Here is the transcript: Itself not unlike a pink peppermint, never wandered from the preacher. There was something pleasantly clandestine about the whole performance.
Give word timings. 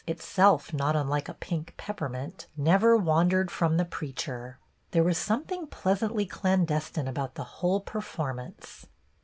Itself 0.07 0.73
not 0.73 0.95
unlike 0.95 1.29
a 1.29 1.35
pink 1.35 1.75
peppermint, 1.77 2.47
never 2.57 2.97
wandered 2.97 3.51
from 3.51 3.77
the 3.77 3.85
preacher. 3.85 4.57
There 4.89 5.03
was 5.03 5.19
something 5.19 5.67
pleasantly 5.67 6.25
clandestine 6.25 7.07
about 7.07 7.35
the 7.35 7.43
whole 7.61 7.81
performance. 7.81 8.87